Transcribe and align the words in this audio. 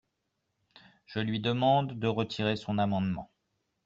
Je 1.05 1.19
lui 1.19 1.39
demande 1.39 1.99
de 1.99 2.07
retirer 2.07 2.55
son 2.55 2.79
amendement. 2.79 3.29